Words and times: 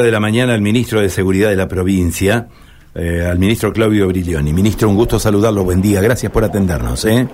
de 0.00 0.12
la 0.12 0.20
mañana 0.20 0.54
al 0.54 0.60
ministro 0.60 1.00
de 1.00 1.08
Seguridad 1.08 1.50
de 1.50 1.56
la 1.56 1.66
provincia, 1.66 2.46
eh, 2.94 3.26
al 3.28 3.36
ministro 3.36 3.72
Claudio 3.72 4.06
Briglioni. 4.06 4.52
Ministro, 4.52 4.88
un 4.88 4.94
gusto 4.94 5.18
saludarlo, 5.18 5.64
buen 5.64 5.82
día, 5.82 6.00
gracias 6.00 6.30
por 6.30 6.44
atendernos. 6.44 7.04
¿eh? 7.04 7.26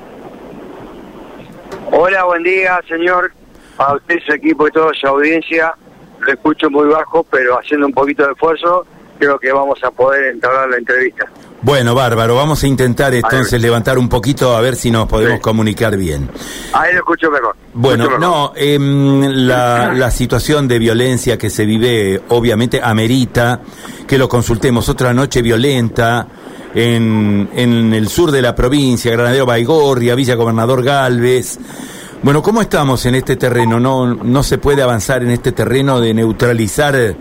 Hola, 1.93 2.25
buen 2.25 2.43
día, 2.43 2.81
señor, 2.89 3.33
a 3.77 3.93
usted, 3.93 4.19
su 4.27 4.33
equipo 4.33 4.67
y 4.67 4.71
toda 4.71 4.95
su 4.99 5.07
audiencia. 5.07 5.75
Lo 6.21 6.33
escucho 6.33 6.71
muy 6.71 6.89
bajo, 6.89 7.23
pero 7.25 7.61
haciendo 7.61 7.87
un 7.87 7.93
poquito 7.93 8.25
de 8.25 8.33
esfuerzo, 8.33 8.87
creo 9.19 9.39
que 9.39 9.53
vamos 9.53 9.79
a 9.85 9.91
poder 9.91 10.33
entablar 10.33 10.71
la 10.71 10.79
entrevista. 10.79 11.29
Bueno, 11.65 11.95
bárbaro, 11.95 12.37
vamos 12.37 12.63
a 12.63 12.67
intentar 12.67 13.15
entonces 13.15 13.59
levantar 13.59 13.97
un 13.97 14.07
poquito 14.07 14.55
a 14.55 14.61
ver 14.61 14.77
si 14.77 14.91
nos 14.91 15.09
podemos 15.09 15.41
comunicar 15.41 15.97
bien. 15.97 16.29
Ahí 16.75 16.93
lo 16.93 16.99
escucho 16.99 17.31
mejor. 17.31 17.57
Bueno, 17.73 18.19
no, 18.19 18.53
em, 18.55 19.23
la, 19.47 19.95
la 19.95 20.11
situación 20.11 20.69
de 20.69 20.79
violencia 20.79 21.39
que 21.39 21.49
se 21.49 21.65
vive 21.65 22.23
obviamente 22.29 22.83
amerita 22.83 23.63
que 24.07 24.19
lo 24.19 24.29
consultemos. 24.29 24.91
Otra 24.91 25.15
noche 25.15 25.41
violenta 25.41 26.29
en, 26.75 27.49
en 27.55 27.95
el 27.95 28.11
sur 28.11 28.31
de 28.31 28.43
la 28.43 28.55
provincia, 28.55 29.11
Granadero 29.13 29.47
Baigorria, 29.47 30.15
Villa 30.15 30.35
Gobernador 30.35 30.83
Galvez. 30.83 31.59
Bueno, 32.23 32.43
¿cómo 32.43 32.61
estamos 32.61 33.07
en 33.07 33.15
este 33.15 33.37
terreno? 33.37 33.81
¿No, 33.81 34.07
no 34.07 34.43
se 34.43 34.59
puede 34.59 34.83
avanzar 34.83 35.23
en 35.23 35.31
este 35.31 35.53
terreno 35.53 35.99
de 35.99 36.13
neutralizar 36.13 37.17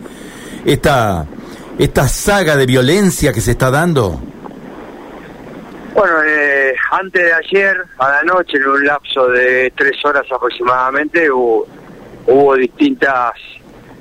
esta, 0.65 1.25
esta 1.79 2.07
saga 2.09 2.57
de 2.57 2.65
violencia 2.65 3.31
que 3.31 3.39
se 3.39 3.51
está 3.51 3.71
dando? 3.71 4.32
Bueno, 5.93 6.23
eh, 6.25 6.75
antes 6.89 7.23
de 7.23 7.33
ayer, 7.33 7.83
a 7.99 8.09
la 8.09 8.23
noche, 8.23 8.57
en 8.57 8.67
un 8.67 8.83
lapso 8.83 9.27
de 9.27 9.71
tres 9.77 10.03
horas 10.03 10.25
aproximadamente, 10.31 11.29
hubo, 11.29 12.55
distintas 12.55 13.33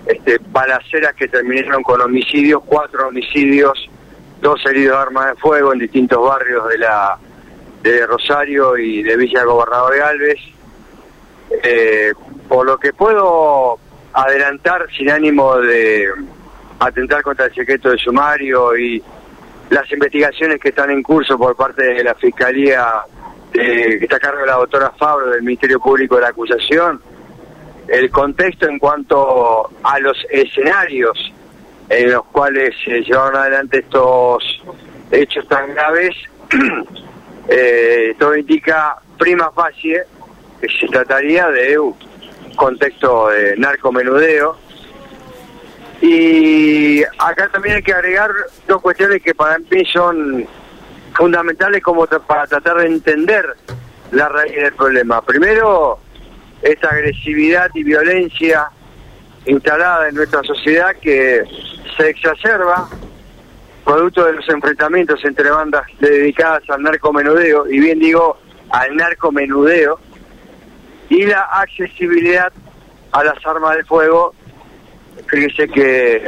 este, 0.06 0.38
balaceras 0.50 1.14
que 1.14 1.28
terminaron 1.28 1.82
con 1.82 2.00
homicidios, 2.00 2.62
cuatro 2.64 3.08
homicidios, 3.08 3.90
dos 4.40 4.64
heridos 4.64 4.96
de 4.96 5.02
armas 5.02 5.26
de 5.28 5.36
fuego 5.36 5.74
en 5.74 5.80
distintos 5.80 6.26
barrios 6.26 6.66
de 6.68 6.78
la 6.78 7.18
de 7.82 8.06
Rosario 8.06 8.78
y 8.78 9.02
de 9.02 9.16
Villa 9.16 9.44
Gobernador 9.44 9.92
de 9.92 9.98
Galvez. 9.98 10.38
Eh, 11.62 12.14
por 12.48 12.64
lo 12.64 12.78
que 12.78 12.94
puedo 12.94 13.78
adelantar 14.14 14.86
sin 14.96 15.10
ánimo 15.10 15.58
de 15.58 16.08
atentar 16.78 17.22
contra 17.22 17.46
el 17.46 17.54
secreto 17.54 17.90
de 17.90 17.98
sumario 17.98 18.78
y 18.78 19.02
las 19.72 19.90
investigaciones 19.90 20.60
que 20.60 20.68
están 20.68 20.90
en 20.90 21.02
curso 21.02 21.38
por 21.38 21.56
parte 21.56 21.82
de 21.82 22.04
la 22.04 22.14
Fiscalía 22.14 22.86
que 23.50 23.98
está 24.02 24.16
a 24.16 24.20
cargo 24.20 24.40
de 24.40 24.46
la 24.46 24.56
doctora 24.56 24.92
Fabro 24.98 25.30
del 25.30 25.42
Ministerio 25.42 25.80
Público 25.80 26.16
de 26.16 26.22
la 26.22 26.28
Acusación, 26.28 27.00
el 27.88 28.10
contexto 28.10 28.68
en 28.68 28.78
cuanto 28.78 29.70
a 29.82 29.98
los 29.98 30.16
escenarios 30.30 31.32
en 31.88 32.12
los 32.12 32.24
cuales 32.26 32.74
se 32.84 33.00
llevaron 33.02 33.36
adelante 33.36 33.78
estos 33.78 34.62
hechos 35.10 35.48
tan 35.48 35.74
graves, 35.74 36.14
eh, 37.48 38.14
todo 38.18 38.36
indica 38.36 38.96
prima 39.18 39.50
facie 39.52 40.02
que 40.60 40.68
se 40.68 40.86
trataría 40.88 41.48
de 41.48 41.78
un 41.78 41.94
contexto 42.56 43.28
de 43.30 43.56
narcomenudeo, 43.56 44.56
y 46.02 47.04
acá 47.16 47.48
también 47.52 47.76
hay 47.76 47.82
que 47.82 47.92
agregar 47.92 48.32
dos 48.66 48.82
cuestiones 48.82 49.22
que 49.22 49.36
para 49.36 49.56
mí 49.58 49.84
son 49.92 50.44
fundamentales 51.14 51.80
como 51.80 52.06
para 52.06 52.44
tratar 52.48 52.78
de 52.78 52.86
entender 52.86 53.46
la 54.10 54.28
raíz 54.28 54.56
del 54.56 54.72
problema. 54.72 55.22
Primero, 55.22 56.00
esta 56.60 56.88
agresividad 56.88 57.70
y 57.74 57.84
violencia 57.84 58.68
instalada 59.46 60.08
en 60.08 60.16
nuestra 60.16 60.42
sociedad 60.42 60.96
que 61.00 61.44
se 61.96 62.08
exacerba 62.08 62.88
producto 63.84 64.24
de 64.24 64.32
los 64.32 64.48
enfrentamientos 64.48 65.24
entre 65.24 65.50
bandas 65.50 65.86
dedicadas 66.00 66.62
al 66.68 66.82
narcomenudeo, 66.82 67.68
y 67.68 67.78
bien 67.78 68.00
digo 68.00 68.38
al 68.70 68.96
narcomenudeo, 68.96 70.00
y 71.08 71.26
la 71.26 71.42
accesibilidad 71.42 72.52
a 73.12 73.22
las 73.22 73.46
armas 73.46 73.76
de 73.76 73.84
fuego 73.84 74.34
fíjese 75.26 75.68
que 75.68 76.22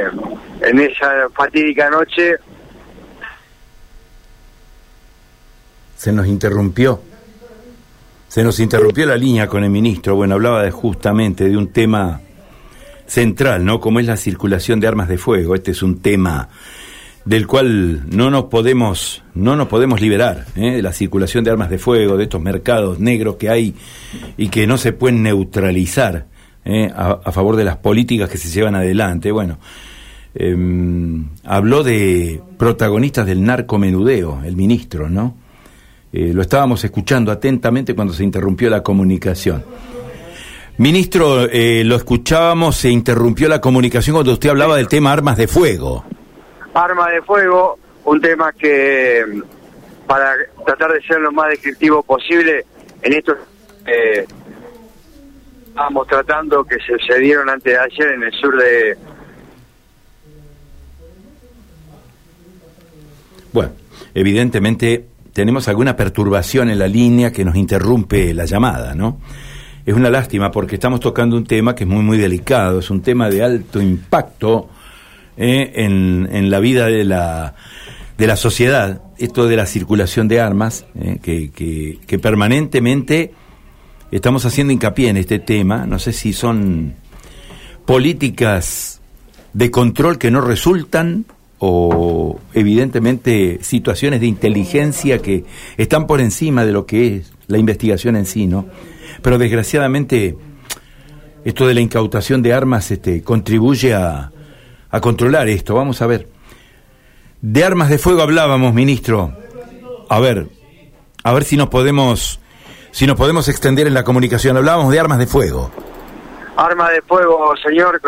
en 0.61 0.79
esa 0.79 1.29
fatídica 1.33 1.89
noche... 1.89 2.35
Se 5.95 6.11
nos 6.11 6.27
interrumpió. 6.27 7.01
Se 8.27 8.43
nos 8.43 8.59
interrumpió 8.59 9.05
la 9.05 9.15
línea 9.15 9.47
con 9.47 9.63
el 9.63 9.69
ministro. 9.69 10.15
Bueno, 10.15 10.35
hablaba 10.35 10.69
justamente 10.71 11.47
de 11.47 11.55
un 11.55 11.71
tema 11.71 12.21
central, 13.05 13.63
¿no? 13.63 13.79
Como 13.79 13.99
es 13.99 14.05
la 14.05 14.17
circulación 14.17 14.79
de 14.79 14.87
armas 14.87 15.07
de 15.07 15.17
fuego. 15.17 15.55
Este 15.55 15.71
es 15.71 15.81
un 15.81 16.01
tema 16.01 16.49
del 17.23 17.47
cual 17.47 18.07
no 18.09 18.29
nos 18.29 18.45
podemos 18.45 19.23
no 19.33 19.55
nos 19.55 19.67
podemos 19.67 19.99
liberar 19.99 20.45
¿eh? 20.55 20.75
de 20.75 20.81
la 20.83 20.93
circulación 20.93 21.43
de 21.43 21.49
armas 21.49 21.71
de 21.71 21.79
fuego 21.79 22.17
de 22.17 22.25
estos 22.25 22.39
mercados 22.39 22.99
negros 22.99 23.37
que 23.37 23.49
hay 23.49 23.73
y 24.37 24.49
que 24.49 24.67
no 24.67 24.77
se 24.77 24.93
pueden 24.93 25.23
neutralizar 25.23 26.27
eh, 26.65 26.91
a, 26.93 27.31
favor 27.31 27.55
de 27.55 27.63
las 27.63 27.77
políticas 27.77 28.29
que 28.29 28.37
se 28.37 28.49
llevan 28.49 28.75
adelante. 28.75 29.31
Bueno, 29.31 29.59
em, 30.33 31.29
habló 31.43 31.83
de 31.83 32.41
protagonistas 32.57 33.25
del 33.27 33.43
narcomenudeo, 33.43 34.41
el 34.43 34.55
ministro, 34.55 35.09
¿no? 35.09 35.37
Eh, 36.11 36.31
lo 36.33 36.41
estábamos 36.41 36.83
escuchando 36.83 37.31
atentamente 37.31 37.93
cuando 37.93 38.13
se 38.13 38.23
interrumpió 38.23 38.69
la 38.69 38.81
comunicación. 38.81 39.63
Ministro, 40.77 41.45
eh, 41.45 41.83
lo 41.85 41.95
escuchábamos, 41.95 42.75
se 42.77 42.89
interrumpió 42.89 43.47
la 43.47 43.61
comunicación 43.61 44.15
cuando 44.15 44.33
usted 44.33 44.49
hablaba 44.49 44.75
del 44.77 44.87
tema 44.87 45.11
armas 45.11 45.37
de 45.37 45.47
fuego. 45.47 46.03
Armas 46.73 47.11
de 47.11 47.21
fuego, 47.21 47.77
un 48.05 48.19
tema 48.19 48.51
que, 48.53 49.23
para 50.07 50.33
tratar 50.65 50.91
de 50.93 51.01
ser 51.03 51.21
lo 51.21 51.31
más 51.31 51.49
descriptivo 51.49 52.03
posible, 52.03 52.65
en 53.01 53.13
estos 53.13 53.37
eh, 53.85 54.25
Estamos 55.75 56.07
tratando 56.07 56.63
que 56.63 56.77
se 56.79 56.97
sucedieron 56.97 57.49
antes 57.49 57.73
de 57.73 57.77
ayer 57.77 58.13
en 58.13 58.23
el 58.23 58.31
sur 58.31 58.57
de... 58.57 58.97
Bueno, 63.51 63.71
evidentemente 64.13 65.05
tenemos 65.33 65.67
alguna 65.67 65.97
perturbación 65.97 66.69
en 66.69 66.79
la 66.79 66.87
línea 66.87 67.33
que 67.33 67.43
nos 67.43 67.57
interrumpe 67.57 68.33
la 68.33 68.45
llamada, 68.45 68.95
¿no? 68.95 69.19
Es 69.85 69.93
una 69.93 70.09
lástima 70.09 70.49
porque 70.49 70.75
estamos 70.75 71.01
tocando 71.01 71.35
un 71.35 71.43
tema 71.43 71.75
que 71.75 71.83
es 71.83 71.89
muy, 71.89 72.03
muy 72.03 72.17
delicado, 72.17 72.79
es 72.79 72.89
un 72.89 73.01
tema 73.01 73.29
de 73.29 73.43
alto 73.43 73.81
impacto 73.81 74.69
eh, 75.35 75.73
en, 75.75 76.29
en, 76.31 76.49
la 76.49 76.61
vida 76.61 76.85
de 76.85 77.03
la, 77.03 77.53
de 78.17 78.27
la 78.27 78.37
sociedad, 78.37 79.01
esto 79.17 79.45
de 79.45 79.57
la 79.57 79.65
circulación 79.65 80.29
de 80.29 80.39
armas, 80.39 80.85
eh, 80.97 81.19
que, 81.21 81.99
que 82.07 82.17
permanentemente 82.17 83.33
estamos 84.11 84.45
haciendo 84.45 84.73
hincapié 84.73 85.09
en 85.09 85.17
este 85.17 85.39
tema, 85.39 85.85
no 85.85 85.99
sé 85.99 86.13
si 86.13 86.33
son 86.33 86.95
políticas 87.85 89.01
de 89.53 89.71
control 89.71 90.17
que 90.17 90.31
no 90.31 90.41
resultan 90.41 91.25
o 91.59 92.39
evidentemente 92.53 93.59
situaciones 93.61 94.19
de 94.19 94.27
inteligencia 94.27 95.19
que 95.19 95.45
están 95.77 96.07
por 96.07 96.21
encima 96.21 96.65
de 96.65 96.71
lo 96.71 96.85
que 96.85 97.17
es 97.17 97.33
la 97.47 97.57
investigación 97.57 98.15
en 98.15 98.25
sí, 98.25 98.47
¿no? 98.47 98.65
Pero 99.21 99.37
desgraciadamente 99.37 100.35
esto 101.45 101.67
de 101.67 101.73
la 101.73 101.81
incautación 101.81 102.41
de 102.41 102.53
armas 102.53 102.91
este, 102.91 103.21
contribuye 103.23 103.93
a, 103.93 104.31
a 104.89 105.01
controlar 105.01 105.47
esto. 105.47 105.75
Vamos 105.75 106.01
a 106.01 106.07
ver. 106.07 106.27
De 107.41 107.63
armas 107.63 107.89
de 107.89 107.99
fuego 107.99 108.21
hablábamos, 108.21 108.73
ministro. 108.73 109.37
A 110.09 110.19
ver, 110.19 110.47
a 111.23 111.33
ver 111.33 111.43
si 111.43 111.55
nos 111.55 111.69
podemos 111.69 112.39
si 112.95 113.05
nos 113.05 113.17
podemos 113.17 113.49
extender 113.49 113.87
en 113.87 113.93
la 113.93 114.05
comunicación. 114.05 114.55
Hablábamos 114.55 114.89
de 114.89 114.97
armas 115.01 115.19
de 115.19 115.27
fuego. 115.27 115.69
Armas 116.55 116.93
de 116.93 117.01
fuego, 117.01 117.53
señor, 117.57 117.99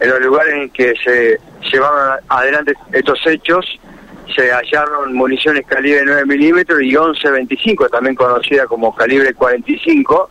en 0.00 0.10
los 0.10 0.20
lugares 0.20 0.52
en 0.52 0.68
que 0.68 0.92
se 1.02 1.40
llevaron 1.72 2.20
adelante 2.28 2.74
estos 2.92 3.18
hechos 3.26 3.80
se 4.36 4.52
hallaron 4.52 5.14
municiones 5.14 5.66
calibre 5.66 6.02
9 6.04 6.26
milímetros 6.26 6.82
y 6.82 6.92
11.25, 6.92 7.90
también 7.90 8.14
conocida 8.14 8.66
como 8.66 8.94
calibre 8.94 9.32
45, 9.32 10.30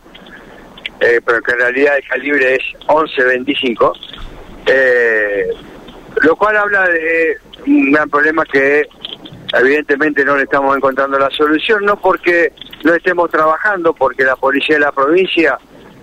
eh, 1.00 1.20
pero 1.26 1.42
que 1.42 1.50
en 1.50 1.58
realidad 1.58 1.96
el 1.96 2.08
calibre 2.08 2.54
es 2.54 2.62
11.25, 2.86 3.92
eh, 4.66 5.48
lo 6.22 6.36
cual 6.36 6.56
habla 6.56 6.88
de 6.88 7.36
un 7.66 7.90
gran 7.90 8.08
problema 8.08 8.44
que 8.44 8.86
evidentemente 9.52 10.24
no 10.24 10.36
le 10.36 10.44
estamos 10.44 10.76
encontrando 10.76 11.18
la 11.18 11.30
solución, 11.30 11.84
no 11.84 11.96
porque 11.96 12.52
no 12.84 12.94
estemos 12.94 13.30
trabajando, 13.30 13.92
porque 13.92 14.24
la 14.24 14.36
policía 14.36 14.76
de 14.76 14.80
la 14.80 14.92
provincia, 14.92 15.58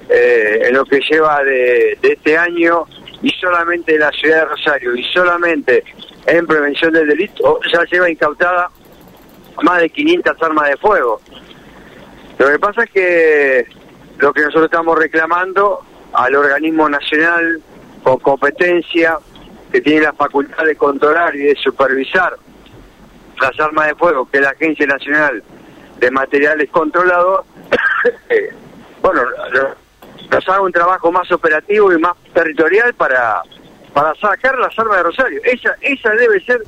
eh, 0.09 0.61
en 0.65 0.73
lo 0.73 0.85
que 0.85 0.99
lleva 0.99 1.43
de, 1.43 1.97
este 2.01 2.37
año, 2.37 2.85
y 3.21 3.29
solamente 3.31 3.95
en 3.95 4.01
la 4.01 4.11
ciudad 4.11 4.41
de 4.41 4.45
Rosario, 4.45 4.95
y 4.95 5.03
solamente 5.13 5.83
en 6.25 6.45
prevención 6.45 6.93
del 6.93 7.07
delito, 7.07 7.59
ya 7.71 7.83
lleva 7.85 8.09
incautada 8.09 8.69
más 9.63 9.81
de 9.81 9.89
500 9.89 10.41
armas 10.41 10.69
de 10.69 10.77
fuego. 10.77 11.21
Lo 12.37 12.47
que 12.47 12.59
pasa 12.59 12.83
es 12.83 12.91
que 12.91 13.65
lo 14.19 14.33
que 14.33 14.41
nosotros 14.41 14.65
estamos 14.65 14.97
reclamando 14.97 15.81
al 16.13 16.35
organismo 16.35 16.89
nacional 16.89 17.61
con 18.03 18.17
competencia 18.19 19.17
que 19.71 19.81
tiene 19.81 20.01
la 20.01 20.13
facultad 20.13 20.63
de 20.63 20.75
controlar 20.75 21.35
y 21.35 21.39
de 21.39 21.55
supervisar 21.55 22.37
las 23.41 23.59
armas 23.59 23.87
de 23.87 23.95
fuego, 23.95 24.29
que 24.29 24.37
es 24.37 24.43
la 24.43 24.51
Agencia 24.51 24.85
Nacional 24.85 25.43
de 25.99 26.11
Materiales 26.11 26.69
Controlados, 26.69 27.45
eh, 28.29 28.53
bueno, 29.01 29.21
nos 30.31 30.49
haga 30.49 30.61
un 30.61 30.71
trabajo 30.71 31.11
más 31.11 31.31
operativo 31.31 31.91
y 31.93 31.97
más 31.97 32.13
territorial 32.33 32.93
para, 32.93 33.41
para 33.93 34.13
sacar 34.15 34.57
las 34.57 34.77
armas 34.77 34.97
de 34.97 35.03
Rosario. 35.03 35.41
Esa, 35.43 35.75
esa 35.81 36.11
debe 36.11 36.39
ser 36.41 36.61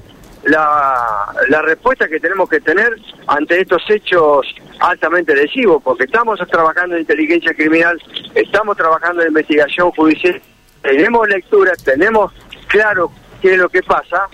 la, 0.43 1.33
la 1.49 1.61
respuesta 1.61 2.07
que 2.07 2.19
tenemos 2.19 2.49
que 2.49 2.61
tener 2.61 2.95
ante 3.27 3.61
estos 3.61 3.83
hechos 3.89 4.47
altamente 4.79 5.35
lesivos, 5.35 5.83
porque 5.83 6.05
estamos 6.05 6.39
trabajando 6.47 6.95
en 6.95 7.01
inteligencia 7.01 7.53
criminal, 7.53 8.01
estamos 8.33 8.77
trabajando 8.77 9.21
en 9.21 9.29
investigación 9.29 9.91
judicial, 9.91 10.41
tenemos 10.81 11.27
lectura, 11.27 11.73
tenemos 11.83 12.31
claro 12.67 13.11
qué 13.41 13.53
es 13.53 13.57
lo 13.57 13.67
que 13.69 13.83
pasa, 13.83 14.27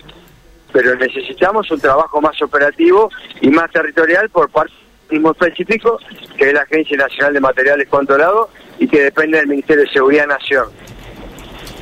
pero 0.76 0.94
necesitamos 0.94 1.70
un 1.70 1.80
trabajo 1.80 2.20
más 2.20 2.40
operativo 2.42 3.08
y 3.40 3.48
más 3.48 3.70
territorial 3.70 4.28
por 4.28 4.50
parte 4.50 4.74
mismo 5.08 5.30
específico, 5.30 5.98
que 6.36 6.48
es 6.48 6.52
la 6.52 6.62
Agencia 6.62 6.98
Nacional 6.98 7.32
de 7.32 7.40
Materiales 7.40 7.88
Controlados 7.88 8.50
y 8.78 8.86
que 8.86 9.04
depende 9.04 9.38
del 9.38 9.46
Ministerio 9.46 9.84
de 9.84 9.90
Seguridad 9.90 10.26
Nación. 10.26 10.66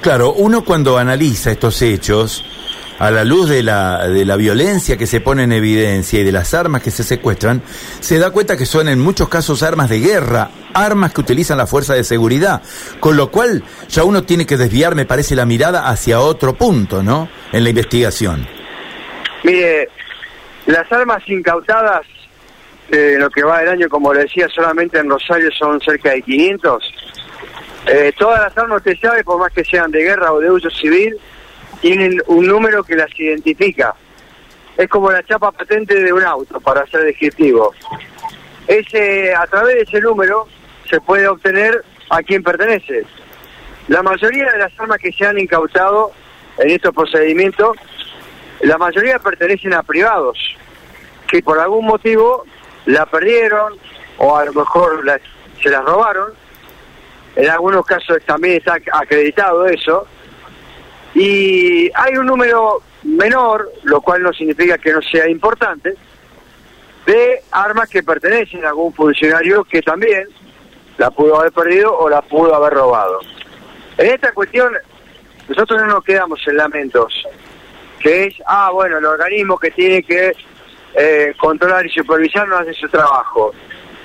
Claro, 0.00 0.34
uno 0.34 0.64
cuando 0.64 0.96
analiza 0.96 1.50
estos 1.50 1.82
hechos, 1.82 2.44
a 3.00 3.10
la 3.10 3.24
luz 3.24 3.48
de 3.48 3.64
la, 3.64 4.06
de 4.06 4.24
la 4.24 4.36
violencia 4.36 4.96
que 4.96 5.08
se 5.08 5.20
pone 5.20 5.42
en 5.42 5.50
evidencia 5.50 6.20
y 6.20 6.22
de 6.22 6.30
las 6.30 6.54
armas 6.54 6.80
que 6.80 6.92
se 6.92 7.02
secuestran, 7.02 7.62
se 7.98 8.20
da 8.20 8.30
cuenta 8.30 8.56
que 8.56 8.66
son 8.66 8.86
en 8.86 9.00
muchos 9.00 9.28
casos 9.28 9.64
armas 9.64 9.90
de 9.90 9.98
guerra, 9.98 10.50
armas 10.72 11.12
que 11.12 11.20
utilizan 11.20 11.58
la 11.58 11.66
fuerza 11.66 11.94
de 11.94 12.04
seguridad, 12.04 12.62
con 13.00 13.16
lo 13.16 13.32
cual 13.32 13.64
ya 13.88 14.04
uno 14.04 14.22
tiene 14.22 14.46
que 14.46 14.56
desviar, 14.56 14.94
me 14.94 15.04
parece, 15.04 15.34
la 15.34 15.46
mirada 15.46 15.88
hacia 15.88 16.20
otro 16.20 16.54
punto, 16.54 17.02
¿no? 17.02 17.28
En 17.50 17.64
la 17.64 17.70
investigación. 17.70 18.46
Mire, 19.44 19.88
las 20.66 20.90
armas 20.90 21.22
incautadas, 21.28 22.06
eh, 22.90 23.16
lo 23.18 23.28
que 23.30 23.42
va 23.42 23.60
del 23.60 23.68
año, 23.68 23.88
como 23.90 24.12
le 24.12 24.20
decía, 24.20 24.48
solamente 24.48 24.98
en 24.98 25.10
Rosario 25.10 25.50
son 25.52 25.80
cerca 25.80 26.12
de 26.12 26.22
500. 26.22 26.94
Eh, 27.86 28.12
todas 28.18 28.40
las 28.40 28.56
armas, 28.56 28.78
usted 28.78 28.96
sabe, 29.00 29.22
por 29.22 29.38
más 29.38 29.52
que 29.52 29.62
sean 29.62 29.90
de 29.90 30.02
guerra 30.02 30.32
o 30.32 30.40
de 30.40 30.50
uso 30.50 30.70
civil, 30.70 31.18
tienen 31.82 32.22
un 32.26 32.46
número 32.46 32.82
que 32.82 32.96
las 32.96 33.08
identifica. 33.20 33.94
Es 34.78 34.88
como 34.88 35.12
la 35.12 35.22
chapa 35.22 35.52
patente 35.52 35.94
de 36.02 36.10
un 36.10 36.22
auto, 36.22 36.58
para 36.60 36.86
ser 36.86 37.02
descriptivo. 37.02 37.74
Ese, 38.66 39.34
a 39.34 39.46
través 39.46 39.76
de 39.76 39.82
ese 39.82 40.00
número 40.00 40.48
se 40.88 40.98
puede 41.02 41.28
obtener 41.28 41.84
a 42.08 42.22
quién 42.22 42.42
pertenece. 42.42 43.04
La 43.88 44.02
mayoría 44.02 44.50
de 44.52 44.58
las 44.58 44.80
armas 44.80 44.98
que 44.98 45.12
se 45.12 45.26
han 45.26 45.38
incautado 45.38 46.12
en 46.58 46.70
estos 46.70 46.94
procedimientos, 46.94 47.76
la 48.60 48.78
mayoría 48.78 49.18
pertenecen 49.18 49.74
a 49.74 49.82
privados, 49.82 50.38
que 51.26 51.42
por 51.42 51.58
algún 51.58 51.86
motivo 51.86 52.44
la 52.86 53.06
perdieron 53.06 53.74
o 54.18 54.36
a 54.36 54.44
lo 54.44 54.52
mejor 54.52 55.04
se 55.62 55.70
las 55.70 55.84
robaron. 55.84 56.32
En 57.36 57.50
algunos 57.50 57.84
casos 57.84 58.18
también 58.24 58.58
está 58.58 58.78
acreditado 58.92 59.66
eso 59.66 60.06
y 61.14 61.90
hay 61.94 62.16
un 62.16 62.26
número 62.26 62.82
menor, 63.02 63.70
lo 63.82 64.00
cual 64.00 64.22
no 64.22 64.32
significa 64.32 64.78
que 64.78 64.92
no 64.92 65.02
sea 65.02 65.28
importante, 65.28 65.94
de 67.06 67.42
armas 67.50 67.88
que 67.88 68.02
pertenecen 68.02 68.64
a 68.64 68.68
algún 68.68 68.92
funcionario 68.94 69.64
que 69.64 69.82
también 69.82 70.28
la 70.96 71.10
pudo 71.10 71.38
haber 71.38 71.52
perdido 71.52 71.96
o 71.96 72.08
la 72.08 72.22
pudo 72.22 72.54
haber 72.54 72.72
robado. 72.72 73.20
En 73.98 74.06
esta 74.06 74.32
cuestión, 74.32 74.72
nosotros 75.48 75.80
no 75.82 75.86
nos 75.86 76.04
quedamos 76.04 76.40
en 76.46 76.56
lamentos, 76.56 77.12
que 78.04 78.24
es, 78.24 78.34
ah, 78.46 78.70
bueno, 78.70 78.98
el 78.98 79.06
organismo 79.06 79.56
que 79.56 79.70
tiene 79.70 80.02
que 80.02 80.36
eh, 80.94 81.34
controlar 81.38 81.86
y 81.86 81.88
supervisar 81.88 82.46
no 82.46 82.58
hace 82.58 82.74
su 82.74 82.86
trabajo. 82.86 83.52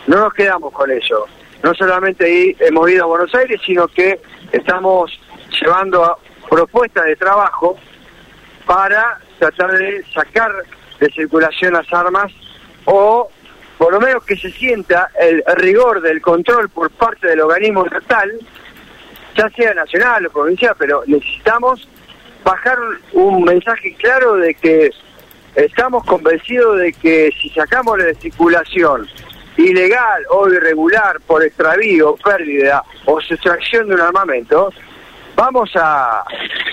No 0.08 0.20
nos 0.20 0.34
quedamos 0.34 0.72
con 0.72 0.90
eso. 0.90 1.26
No 1.62 1.74
solamente 1.74 2.56
hemos 2.62 2.90
ido 2.90 3.04
a 3.04 3.08
Buenos 3.08 3.36
Aires, 3.36 3.60
sino 3.66 3.90
que 3.90 4.22
estamos 4.54 5.20
llevando 5.62 6.06
a 6.06 6.18
propuesta 6.50 7.04
de 7.04 7.18
trabajo 7.18 7.78
para 8.66 9.20
tratar 9.38 9.78
de 9.78 10.02
sacar 10.14 10.50
de 11.02 11.10
circulación 11.10 11.74
las 11.74 11.92
armas 11.92 12.32
o 12.86 13.30
por 13.78 13.92
lo 13.92 14.00
menos 14.00 14.24
que 14.24 14.38
se 14.38 14.50
sienta 14.50 15.12
el 15.20 15.44
rigor 15.58 16.02
del 16.02 16.22
control 16.22 16.70
por 16.70 16.90
parte 16.92 17.28
del 17.28 17.42
organismo 17.42 17.86
estatal, 17.86 18.32
ya 19.36 19.50
sea 19.50 19.74
nacional 19.74 20.26
o 20.26 20.32
provincial, 20.32 20.76
pero 20.78 21.04
necesitamos 21.06 21.86
bajar 22.50 22.80
un 23.14 23.44
mensaje 23.44 23.94
claro 24.00 24.38
de 24.38 24.56
que 24.56 24.90
estamos 25.54 26.04
convencidos 26.06 26.80
de 26.80 26.94
que 26.94 27.32
si 27.40 27.50
sacamos 27.50 28.00
de 28.00 28.16
circulación 28.16 29.08
ilegal 29.56 30.24
o 30.32 30.50
irregular 30.50 31.20
por 31.28 31.44
extravío, 31.44 32.16
pérdida 32.16 32.84
o 33.06 33.22
sustracción 33.22 33.88
de 33.88 33.96
un 33.96 34.02
armamento, 34.02 34.74
vamos 35.36 35.70
a, 35.76 36.24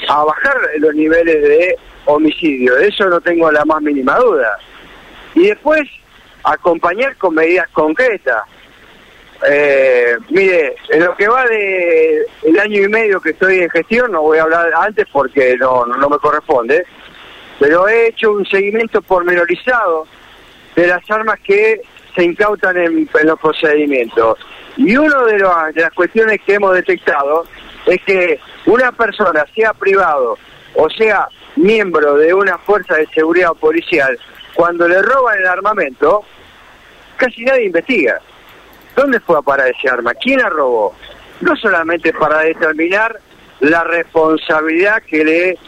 bajar 0.09 0.57
los 0.79 0.95
niveles 0.95 1.43
de 1.43 1.77
homicidio, 2.07 2.75
de 2.77 2.89
eso 2.89 3.11
no 3.11 3.21
tengo 3.21 3.53
la 3.53 3.65
más 3.67 3.83
mínima 3.83 4.17
duda. 4.17 4.57
Y 5.35 5.49
después, 5.49 5.83
acompañar 6.43 7.17
con 7.17 7.35
medidas 7.35 7.69
concretas. 7.71 8.45
Eh, 9.47 10.17
mire, 10.31 10.77
en 10.89 11.05
lo 11.05 11.17
que 11.17 11.29
va 11.29 11.45
de 11.47 12.27
el 12.43 12.59
año 12.59 12.83
y 12.83 12.89
medio 12.89 13.21
que 13.21 13.31
estoy 13.31 13.61
en 13.61 13.71
gestión, 13.71 14.13
no 14.13 14.23
voy 14.23 14.39
a 14.39 14.45
hablar 14.45 14.73
antes 14.75 15.07
porque 15.13 15.57
no, 15.57 15.85
no 15.85 16.09
me 16.09 16.19
corresponde, 16.19 16.85
pero 17.59 17.89
he 17.89 18.09
hecho 18.09 18.33
un 18.33 18.47
seguimiento 18.47 19.03
pormenorizado 19.03 20.07
de 20.75 20.87
las 20.87 21.11
armas 21.11 21.39
que 21.41 21.81
se 22.15 22.25
incautan 22.25 22.77
en, 22.77 23.09
los 23.25 23.39
procedimientos. 23.41 24.39
Y 24.77 24.97
una 24.97 25.23
de, 25.25 25.35
de 25.75 25.83
las 25.83 25.93
cuestiones 25.95 26.41
que 26.45 26.55
hemos 26.55 26.75
detectado 26.75 27.45
es 27.87 28.01
que 28.05 28.41
una 28.67 28.93
persona, 28.93 29.45
sea 29.55 29.73
privado 29.75 30.39
o 30.75 30.91
sea 30.91 31.29
miembro 31.57 32.17
de 32.17 32.35
una 32.35 32.59
fuerza 32.59 32.97
de 32.97 33.07
seguridad 33.09 33.53
policial, 33.55 34.19
cuando 34.55 34.87
le 34.89 35.01
roban 35.03 35.39
el 35.39 35.47
armamento, 35.47 36.23
casi 37.17 37.45
nadie 37.45 37.67
investiga. 37.67 38.21
¿Dónde 38.97 39.21
fue 39.21 39.39
a 39.39 39.43
parar 39.43 39.69
ese 39.69 39.89
arma? 39.89 40.15
¿Quién 40.15 40.41
la 40.41 40.49
robó? 40.49 40.95
No 41.41 41.55
solamente 41.57 42.13
para 42.15 42.41
determinar 42.41 43.21
la 43.61 43.85
responsabilidad 43.85 45.03
que 45.03 45.25
le 45.25 45.59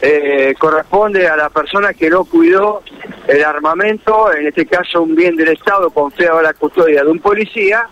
eh, 0.00 0.54
corresponde 0.58 1.26
a 1.26 1.36
la 1.36 1.50
persona 1.50 1.92
que 1.92 2.08
no 2.08 2.24
cuidó 2.24 2.82
el 3.26 3.44
armamento, 3.44 4.32
en 4.32 4.46
este 4.46 4.66
caso 4.66 5.02
un 5.02 5.16
bien 5.16 5.36
del 5.36 5.48
Estado 5.48 5.90
confiado 5.90 6.38
a 6.38 6.42
la 6.42 6.54
custodia 6.54 7.02
de 7.02 7.10
un 7.10 7.18
policía, 7.18 7.86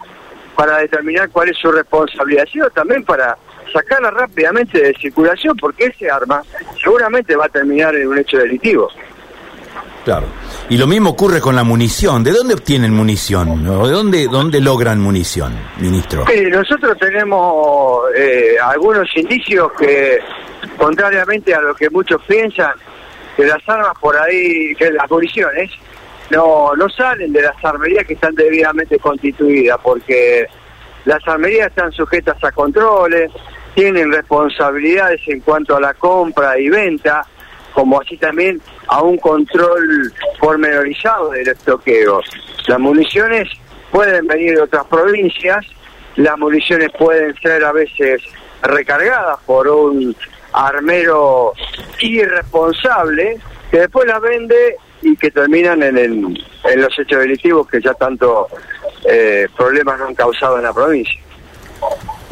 para 0.55 0.79
determinar 0.79 1.31
cuál 1.31 1.49
es 1.49 1.59
su 1.59 1.73
responsabilidad, 1.73 2.45
sino 2.53 2.71
también 2.71 3.05
para 3.05 3.37
sacarla 3.73 4.11
rápidamente 4.11 4.81
de 4.81 4.95
circulación 4.95 5.57
porque 5.57 5.87
ese 5.87 6.09
arma 6.09 6.43
seguramente 6.81 7.35
va 7.35 7.47
a 7.47 7.49
terminar 7.49 7.97
en 7.97 8.07
un 8.07 8.19
hecho 8.19 8.39
delictivo. 8.39 8.89
Claro. 10.05 10.27
Y 10.71 10.79
lo 10.79 10.87
mismo 10.87 11.11
ocurre 11.11 11.41
con 11.41 11.55
la 11.55 11.63
munición. 11.63 12.25
¿De 12.25 12.33
dónde 12.33 12.55
obtienen 12.55 12.93
munición? 12.93 13.65
¿De 13.65 13.91
dónde, 13.91 14.27
dónde 14.27 14.61
logran 14.61 14.99
munición, 14.99 15.53
ministro? 15.79 16.25
nosotros 16.51 16.97
tenemos 16.99 18.05
eh, 18.17 18.57
algunos 18.63 19.09
indicios 19.17 19.73
que, 19.79 20.19
contrariamente 20.79 21.55
a 21.55 21.61
lo 21.61 21.75
que 21.75 21.91
muchos 21.91 22.23
piensan, 22.27 22.73
que 23.37 23.45
las 23.45 23.61
armas 23.69 23.93
por 24.01 24.17
ahí, 24.17 24.75
que 24.77 24.91
las 24.91 25.11
municiones, 25.11 25.71
no, 26.31 26.75
no 26.75 26.89
salen 26.89 27.33
de 27.33 27.43
las 27.43 27.63
armerías 27.63 28.07
que 28.07 28.15
están 28.15 28.35
debidamente 28.35 28.99
constituidas, 28.99 29.79
porque 29.83 30.47
las 31.05 31.27
armerías 31.29 31.69
están 31.69 31.93
sujetas 31.93 32.43
a 32.43 32.51
controles, 32.53 33.31
tienen 33.75 34.11
responsabilidades 34.11 35.21
en 35.27 35.41
cuanto 35.41 35.77
a 35.77 35.81
la 35.81 35.95
compra 35.95 36.59
y 36.59 36.69
venta, 36.69 37.27
como 37.75 38.01
así 38.01 38.17
también 38.17 38.61
a 38.87 39.03
un 39.03 39.19
control 39.19 40.13
pormenorizado 40.39 41.31
del 41.31 41.49
estoqueo. 41.49 42.21
Las 42.67 42.79
municiones 42.79 43.49
pueden 43.91 44.27
venir 44.27 44.55
de 44.55 44.63
otras 44.63 44.85
provincias, 44.87 45.67
las 46.17 46.39
municiones 46.39 46.91
pueden 46.99 47.35
ser 47.37 47.65
a 47.65 47.73
veces 47.73 48.23
recargadas 48.63 49.39
por 49.45 49.69
un 49.69 50.17
armero 50.53 51.53
irresponsable 52.01 53.39
que 53.71 53.81
después 53.81 54.07
las 54.07 54.21
vende 54.21 54.77
y 55.03 55.17
que 55.17 55.31
terminan 55.31 55.83
en, 55.83 55.99
en 55.99 56.81
los 56.81 56.99
hechos 56.99 57.19
delictivos 57.19 57.69
que 57.69 57.81
ya 57.81 57.93
tanto 57.95 58.49
eh, 59.05 59.49
problemas 59.57 60.01
han 60.01 60.15
causado 60.15 60.57
en 60.57 60.63
la 60.63 60.73
provincia. 60.73 61.21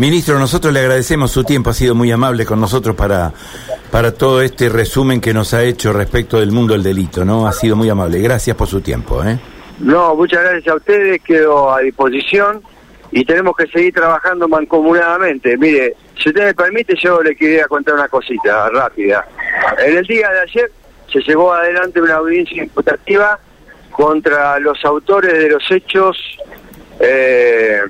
Ministro, 0.02 0.36
nosotros 0.36 0.74
le 0.74 0.80
agradecemos 0.80 1.30
su 1.30 1.44
tiempo, 1.44 1.70
ha 1.70 1.72
sido 1.72 1.94
muy 1.94 2.10
amable 2.10 2.44
con 2.44 2.60
nosotros 2.60 2.96
para, 2.96 3.32
para 3.88 4.12
todo 4.12 4.42
este 4.42 4.68
resumen 4.68 5.20
que 5.20 5.32
nos 5.32 5.54
ha 5.54 5.62
hecho 5.62 5.92
respecto 5.92 6.40
del 6.40 6.50
mundo 6.50 6.72
del 6.72 6.82
delito, 6.82 7.24
¿no? 7.24 7.46
Ha 7.46 7.52
sido 7.52 7.76
muy 7.76 7.88
amable. 7.88 8.18
Gracias 8.18 8.56
por 8.56 8.66
su 8.66 8.80
tiempo, 8.80 9.22
¿eh? 9.22 9.38
No, 9.78 10.16
muchas 10.16 10.42
gracias 10.42 10.66
a 10.66 10.74
ustedes, 10.74 11.22
quedo 11.22 11.72
a 11.72 11.82
disposición 11.82 12.62
y 13.12 13.24
tenemos 13.24 13.54
que 13.56 13.68
seguir 13.68 13.94
trabajando 13.94 14.48
mancomunadamente. 14.48 15.56
Mire, 15.56 15.94
si 16.20 16.30
usted 16.30 16.46
me 16.46 16.54
permite, 16.54 16.96
yo 16.96 17.22
le 17.22 17.36
quería 17.36 17.66
contar 17.68 17.94
una 17.94 18.08
cosita 18.08 18.70
rápida. 18.70 19.24
en 19.86 19.98
el 19.98 20.04
día 20.04 20.28
de 20.30 20.40
ayer 20.40 20.72
se 21.12 21.20
llevó 21.20 21.52
adelante 21.52 22.02
una 22.02 22.14
audiencia 22.14 22.60
imputativa 22.60 23.38
contra 23.92 24.58
los 24.58 24.84
autores 24.84 25.32
de 25.32 25.48
los 25.48 25.62
hechos 25.70 26.18
eh, 26.98 27.82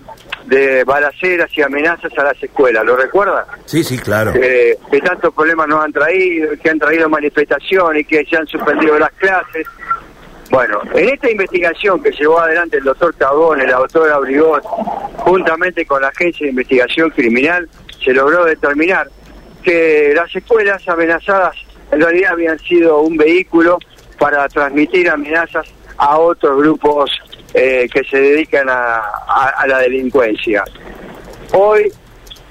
de 0.47 0.85
balaceras 0.85 1.51
y 1.57 1.63
amenazas 1.63 2.13
a 2.19 2.25
las 2.25 2.43
escuelas, 2.43 2.85
¿lo 2.85 2.97
recuerda? 2.97 3.47
Sí, 3.65 3.85
sí, 3.85 3.99
claro. 3.99 4.33
Eh, 4.35 4.77
que 4.91 5.01
tantos 5.01 5.33
problemas 5.35 5.69
nos 5.69 5.85
han 5.85 5.93
traído, 5.93 6.51
que 6.63 6.71
han 6.71 6.79
traído 6.79 7.09
manifestaciones, 7.09 8.07
que 8.07 8.25
se 8.25 8.37
han 8.37 8.47
suspendido 8.47 8.99
las 8.99 9.13
clases. 9.13 9.67
Bueno, 10.51 10.81
en 10.95 11.09
esta 11.09 11.31
investigación 11.31 12.03
que 12.03 12.11
llevó 12.11 12.41
adelante 12.41 12.77
el 12.77 12.85
doctor 12.85 13.15
Tabón, 13.15 13.59
la 13.59 13.79
doctora 13.79 14.19
Brigot, 14.19 14.63
juntamente 14.65 15.87
con 15.87 16.03
la 16.03 16.09
Agencia 16.09 16.45
de 16.45 16.51
Investigación 16.51 17.11
Criminal, 17.11 17.69
se 18.05 18.13
logró 18.13 18.45
determinar 18.45 19.09
que 19.63 20.13
las 20.15 20.35
escuelas 20.35 20.87
amenazadas 20.89 21.57
en 21.91 22.01
realidad 22.01 22.33
habían 22.33 22.59
sido 22.59 23.01
un 23.01 23.17
vehículo 23.17 23.79
para 24.19 24.47
transmitir 24.49 25.09
amenazas 25.09 25.67
a 25.97 26.19
otros 26.19 26.59
grupos 26.59 27.11
eh, 27.55 27.89
que 27.93 28.03
se 28.05 28.19
dedican 28.19 28.69
a, 28.69 29.65
la 29.67 29.79
delincuencia. 29.79 30.65
Hoy, 31.53 31.93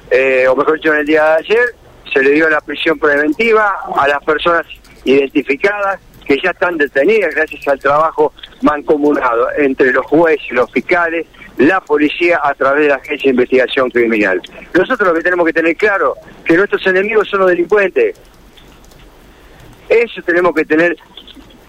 eh, 0.10 0.48
o 0.48 0.56
mejor 0.56 0.76
dicho, 0.76 0.94
en 0.94 1.00
el 1.00 1.06
día 1.06 1.24
de 1.24 1.36
ayer, 1.38 1.76
se 2.14 2.22
le 2.22 2.32
dio 2.32 2.50
la 2.50 2.62
prisión 2.62 3.00
preventiva 3.00 3.80
a 3.96 4.08
las 4.08 4.24
personas 4.24 4.66
identificadas 5.04 6.00
que 6.26 6.40
ya 6.42 6.52
están 6.52 6.78
detenidas 6.78 7.34
gracias 7.34 7.68
al 7.68 7.80
trabajo 7.80 8.34
mancomunado 8.62 9.48
entre 9.58 9.92
los 9.92 10.06
jueces, 10.06 10.52
los 10.52 10.70
fiscales, 10.72 11.26
la 11.58 11.82
policía 11.82 12.40
a 12.44 12.54
través 12.54 12.84
de 12.84 12.90
la 12.90 12.96
Agencia 12.96 13.26
de 13.26 13.32
Investigación 13.32 13.90
Criminal. 13.90 14.42
Nosotros 14.74 15.10
lo 15.10 15.16
que 15.16 15.22
tenemos 15.22 15.46
que 15.46 15.54
tener 15.54 15.76
claro 15.76 16.16
que 16.46 16.56
nuestros 16.56 16.86
enemigos 16.88 17.28
son 17.28 17.42
los 17.42 17.50
delincuentes. 17.50 18.16
Eso 19.90 20.22
tenemos 20.22 20.54
que 20.54 20.64
tener 20.64 20.96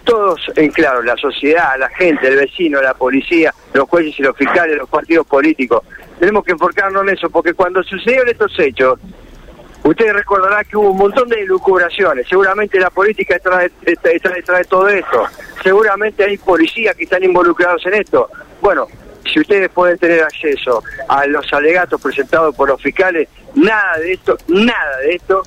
todos 0.04 0.40
en 0.56 0.70
claro, 0.70 1.02
la 1.02 1.16
sociedad, 1.16 1.78
la 1.78 1.88
gente, 1.90 2.28
el 2.28 2.36
vecino, 2.36 2.80
la 2.80 2.94
policía, 2.94 3.52
los 3.72 3.88
jueces 3.88 4.18
y 4.18 4.22
los 4.22 4.36
fiscales, 4.36 4.76
los 4.76 4.88
partidos 4.88 5.26
políticos. 5.26 5.82
Tenemos 6.18 6.44
que 6.44 6.52
enfocarnos 6.52 7.02
en 7.02 7.10
eso, 7.10 7.30
porque 7.30 7.54
cuando 7.54 7.82
sucedieron 7.82 8.28
estos 8.28 8.58
hechos, 8.58 8.98
ustedes 9.82 10.12
recordarán 10.12 10.64
que 10.64 10.76
hubo 10.76 10.90
un 10.90 10.98
montón 10.98 11.28
de 11.28 11.44
lucubraciones. 11.44 12.26
Seguramente 12.28 12.78
la 12.78 12.90
política 12.90 13.36
está, 13.36 13.58
detrás 13.58 14.58
de 14.58 14.64
todo 14.64 14.88
esto. 14.88 15.24
Seguramente 15.62 16.24
hay 16.24 16.36
policías 16.38 16.94
que 16.96 17.04
están 17.04 17.24
involucrados 17.24 17.84
en 17.86 17.94
esto. 17.94 18.28
Bueno, 18.60 18.86
si 19.24 19.40
ustedes 19.40 19.70
pueden 19.70 19.98
tener 19.98 20.22
acceso 20.22 20.82
a 21.08 21.26
los 21.26 21.52
alegatos 21.52 22.00
presentados 22.00 22.54
por 22.54 22.68
los 22.68 22.80
fiscales, 22.80 23.28
nada 23.54 23.98
de 23.98 24.12
esto, 24.12 24.36
nada 24.48 24.98
de 24.98 25.14
esto 25.14 25.42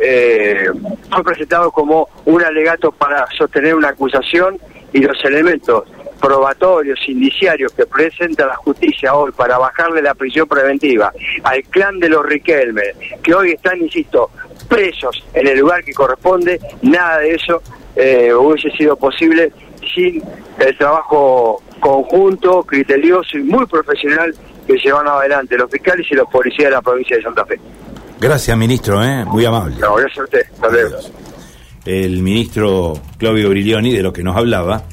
eh, 0.00 0.66
fue 1.10 1.24
presentado 1.24 1.70
como 1.70 2.08
un 2.24 2.42
alegato 2.42 2.90
para 2.92 3.26
sostener 3.36 3.74
una 3.74 3.88
acusación 3.90 4.58
y 4.92 5.00
los 5.00 5.22
elementos 5.24 5.84
probatorios, 6.20 6.98
indiciarios 7.08 7.72
que 7.72 7.86
presenta 7.86 8.46
la 8.46 8.56
justicia 8.56 9.14
hoy 9.14 9.32
para 9.32 9.58
bajarle 9.58 10.02
la 10.02 10.14
prisión 10.14 10.46
preventiva 10.46 11.12
al 11.42 11.62
clan 11.64 11.98
de 11.98 12.08
los 12.08 12.24
Riquelme, 12.24 12.82
que 13.22 13.34
hoy 13.34 13.52
están, 13.52 13.80
insisto, 13.80 14.30
presos 14.68 15.24
en 15.34 15.46
el 15.46 15.58
lugar 15.58 15.82
que 15.82 15.92
corresponde, 15.92 16.60
nada 16.82 17.18
de 17.18 17.34
eso 17.34 17.62
eh, 17.96 18.32
hubiese 18.32 18.70
sido 18.76 18.96
posible 18.96 19.52
sin 19.94 20.22
el 20.58 20.76
trabajo 20.76 21.62
conjunto, 21.80 22.62
criterioso 22.62 23.38
y 23.38 23.42
muy 23.42 23.66
profesional 23.66 24.34
que 24.66 24.76
llevan 24.76 25.08
adelante 25.08 25.56
los 25.56 25.70
fiscales 25.70 26.06
y 26.10 26.14
los 26.14 26.28
policías 26.28 26.68
de 26.68 26.70
la 26.70 26.82
provincia 26.82 27.16
de 27.16 27.22
Santa 27.22 27.44
Fe. 27.46 27.58
Gracias, 28.20 28.56
ministro, 28.56 29.02
¿eh? 29.02 29.24
muy 29.24 29.46
amable. 29.46 29.76
No, 29.80 29.94
gracias 29.94 30.18
a 30.18 30.24
usted. 30.24 30.46
El 31.86 32.22
ministro 32.22 32.92
Claudio 33.16 33.48
Brilioni, 33.48 33.92
de 33.92 34.02
lo 34.02 34.12
que 34.12 34.22
nos 34.22 34.36
hablaba, 34.36 34.84